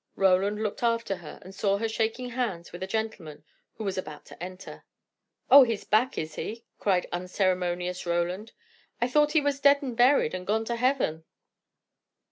Roland 0.15 0.63
looked 0.63 0.81
after 0.81 1.17
her, 1.17 1.37
and 1.43 1.53
saw 1.53 1.77
her 1.77 1.87
shaking 1.87 2.31
hands 2.31 2.71
with 2.71 2.81
a 2.81 2.87
gentleman, 2.87 3.43
who 3.75 3.83
was 3.83 3.99
about 3.99 4.25
to 4.25 4.43
enter. 4.43 4.83
"Oh, 5.47 5.61
he's 5.61 5.83
back, 5.83 6.17
is 6.17 6.33
he!" 6.33 6.65
cried 6.79 7.05
unceremonious 7.11 8.07
Roland. 8.07 8.51
"I 8.99 9.07
thought 9.07 9.33
he 9.33 9.41
was 9.41 9.59
dead 9.59 9.83
and 9.83 9.95
buried, 9.95 10.33
and 10.33 10.47
gone 10.47 10.65
to 10.65 10.75
heaven." 10.75 11.25